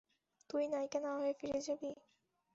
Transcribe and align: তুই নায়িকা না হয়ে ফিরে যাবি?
তুই 0.49 0.63
নায়িকা 0.67 0.99
না 0.99 1.11
হয়ে 1.17 1.33
ফিরে 1.33 1.59
যাবি? 1.61 1.91